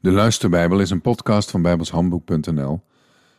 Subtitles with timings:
[0.00, 2.80] De Luisterbijbel is een podcast van bijbelshandboek.nl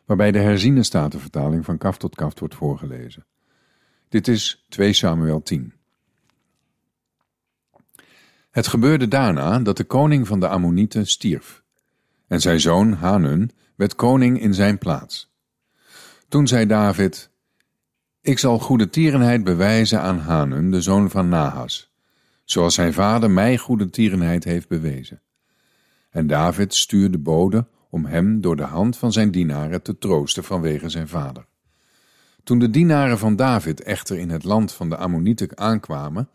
[0.06, 3.26] waarbij de herziene statenvertaling van kaf tot kaf wordt voorgelezen.
[4.10, 5.74] Dit is 2 Samuel 10.
[8.52, 11.64] Het gebeurde daarna dat de koning van de Ammonieten stierf
[12.28, 15.34] en zijn zoon Hanun werd koning in zijn plaats.
[16.28, 17.32] Toen zei David,
[18.22, 21.94] ik zal goede tierenheid bewijzen aan Hanun, de zoon van Nahas,
[22.44, 25.22] zoals zijn vader mij goede tierenheid heeft bewezen.
[26.10, 30.90] En David stuurde bode om hem door de hand van zijn dienaren te troosten vanwege
[30.90, 31.46] zijn vader.
[32.44, 36.30] Toen de dienaren van David echter in het land van de Ammonieten aankwamen,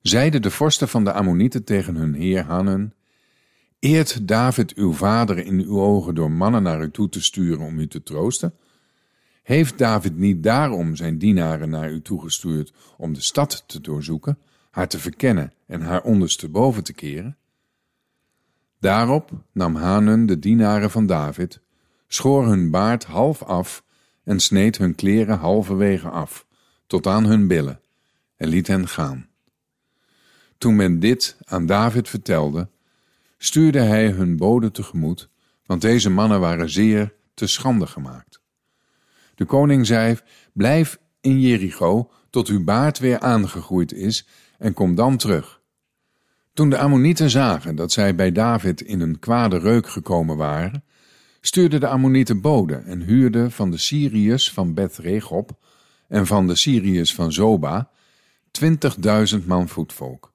[0.00, 2.94] zeiden de vorsten van de Ammonieten tegen hun heer Hanun,
[3.78, 7.78] Eert David uw vader in uw ogen door mannen naar u toe te sturen om
[7.78, 8.54] u te troosten?
[9.42, 14.38] Heeft David niet daarom zijn dienaren naar u toegestuurd om de stad te doorzoeken,
[14.70, 17.36] haar te verkennen en haar ondersteboven te keren?
[18.82, 21.60] Daarop nam Hanun de dienaren van David,
[22.06, 23.84] schoor hun baard half af
[24.24, 26.46] en sneed hun kleren halverwege af,
[26.86, 27.80] tot aan hun billen,
[28.36, 29.28] en liet hen gaan.
[30.58, 32.68] Toen men dit aan David vertelde,
[33.38, 35.28] stuurde hij hun bode tegemoet,
[35.66, 38.40] want deze mannen waren zeer te schande gemaakt.
[39.34, 40.16] De koning zei:
[40.52, 45.61] Blijf in Jericho tot uw baard weer aangegroeid is en kom dan terug.
[46.52, 50.84] Toen de Ammonieten zagen dat zij bij David in een kwade reuk gekomen waren,
[51.40, 55.50] stuurden de Ammonieten boden en huurden van de Syriërs van Beth Regob
[56.08, 57.90] en van de Syriërs van Zoba
[58.50, 60.32] twintigduizend man voetvolk.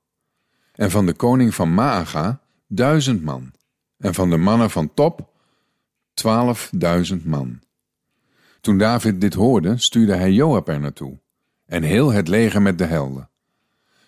[0.71, 3.51] En van de koning van Maaga duizend man.
[3.97, 5.29] En van de mannen van Top
[6.13, 7.59] twaalfduizend man.
[8.61, 11.19] Toen David dit hoorde, stuurde hij Joab er naartoe
[11.65, 13.29] en heel het leger met de helden.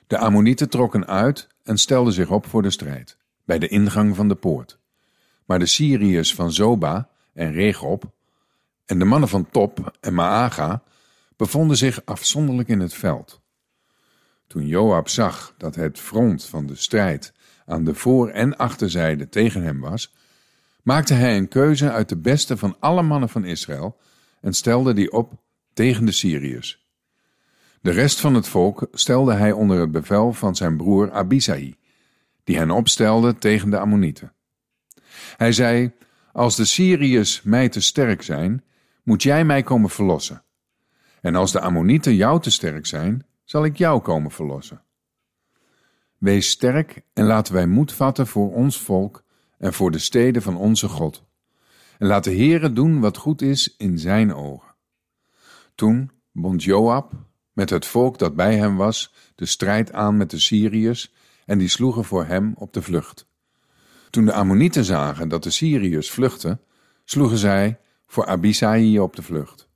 [0.07, 4.27] De Ammonieten trokken uit en stelden zich op voor de strijd, bij de ingang van
[4.27, 4.79] de poort.
[5.45, 8.03] Maar de Syriërs van Zoba en Regob
[8.85, 10.83] en de mannen van Top en Maaga
[11.35, 13.41] bevonden zich afzonderlijk in het veld.
[14.47, 17.33] Toen Joab zag dat het front van de strijd
[17.65, 20.13] aan de voor- en achterzijde tegen hem was,
[20.83, 23.97] maakte hij een keuze uit de beste van alle mannen van Israël
[24.41, 25.33] en stelde die op
[25.73, 26.88] tegen de Syriërs.
[27.81, 31.75] De rest van het volk stelde hij onder het bevel van zijn broer Abisai,
[32.43, 34.33] die hen opstelde tegen de Ammonieten.
[35.37, 35.91] Hij zei:
[36.31, 38.63] Als de Syriërs mij te sterk zijn,
[39.03, 40.43] moet jij mij komen verlossen.
[41.21, 44.83] En als de Ammonieten jou te sterk zijn, zal ik jou komen verlossen.
[46.17, 49.23] Wees sterk en laten wij moed vatten voor ons volk
[49.57, 51.23] en voor de steden van onze God.
[51.97, 54.75] En laat de Heere doen wat goed is in zijn ogen.
[55.75, 57.13] Toen bond Joab,
[57.59, 61.13] met het volk dat bij hem was, de strijd aan met de Syriërs
[61.45, 63.27] en die sloegen voor hem op de vlucht.
[64.09, 66.61] Toen de Ammonieten zagen dat de Syriërs vluchtten,
[67.05, 69.69] sloegen zij voor Abisai op de vlucht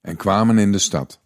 [0.00, 1.20] en kwamen in de stad.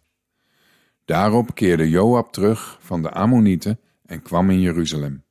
[1.05, 5.23] Daarop keerde Joab terug van de Ammonieten en kwam in Jeruzalem.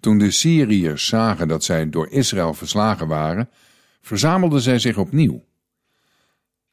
[0.00, 3.48] Toen de Syriërs zagen dat zij door Israël verslagen waren,
[4.00, 5.44] verzamelden zij zich opnieuw.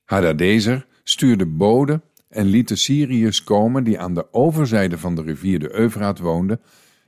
[0.04, 2.02] Hadadezer stuurde bode
[2.34, 6.62] en liet de Syriërs komen die aan de overzijde van de rivier de Eufraat woonden,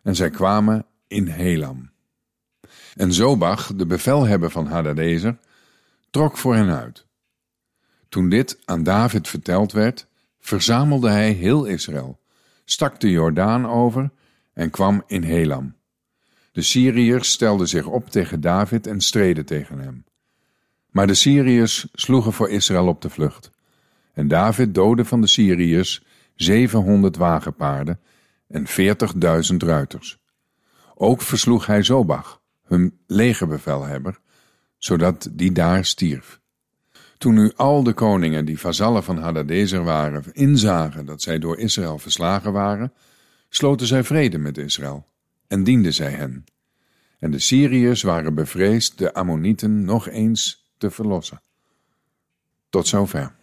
[0.04, 1.90] en zij kwamen in Helam.
[2.96, 5.38] En Zobach, de bevelhebber van Hadadezer,
[6.10, 7.06] trok voor hen uit.
[8.10, 10.08] Toen dit aan David verteld werd,
[10.40, 12.20] verzamelde hij heel Israël,
[12.66, 14.12] stak de Jordaan over
[14.54, 15.76] en kwam in Helam.
[16.52, 20.06] De Syriërs stelden zich op tegen David en streden tegen hem.
[20.90, 23.52] Maar de Syriërs sloegen voor Israël op de vlucht.
[24.16, 26.04] En David doodde van de Syriërs
[26.36, 28.00] zevenhonderd wagenpaarden
[28.48, 30.18] en veertigduizend ruiters.
[30.96, 34.20] Ook versloeg hij Zobach, hun legerbevelhebber,
[34.78, 36.40] zodat die daar stierf.
[37.18, 41.98] Toen nu al de koningen die vazallen van Hadadezer waren inzagen dat zij door Israël
[41.98, 42.94] verslagen waren,
[43.50, 45.08] sloten zij vrede met Israël
[45.48, 46.46] en dienden zij hen.
[47.20, 51.42] En de Syriërs waren bevreesd de Ammonieten nog eens te verlossen.
[52.70, 53.36] Tot zover.